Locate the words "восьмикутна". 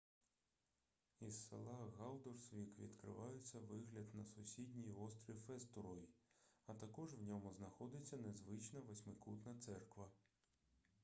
8.79-9.55